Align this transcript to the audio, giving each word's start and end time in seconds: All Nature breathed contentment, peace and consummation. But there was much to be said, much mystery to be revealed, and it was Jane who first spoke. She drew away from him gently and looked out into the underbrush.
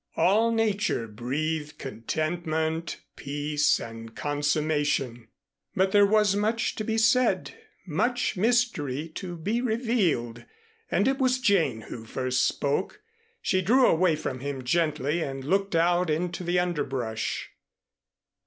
All 0.17 0.51
Nature 0.51 1.07
breathed 1.07 1.77
contentment, 1.77 2.97
peace 3.15 3.79
and 3.79 4.15
consummation. 4.15 5.27
But 5.75 5.91
there 5.91 6.07
was 6.07 6.35
much 6.35 6.73
to 6.77 6.83
be 6.83 6.97
said, 6.97 7.51
much 7.85 8.35
mystery 8.35 9.09
to 9.09 9.37
be 9.37 9.61
revealed, 9.61 10.43
and 10.89 11.07
it 11.07 11.19
was 11.19 11.37
Jane 11.37 11.81
who 11.81 12.03
first 12.05 12.47
spoke. 12.47 13.03
She 13.43 13.61
drew 13.61 13.85
away 13.85 14.15
from 14.15 14.39
him 14.39 14.63
gently 14.63 15.21
and 15.21 15.43
looked 15.43 15.75
out 15.75 16.09
into 16.09 16.43
the 16.43 16.57
underbrush. 16.57 17.51